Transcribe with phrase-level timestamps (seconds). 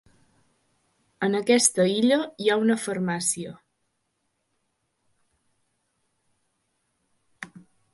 [1.27, 3.53] En aquesta illa hi ha una farmàcia.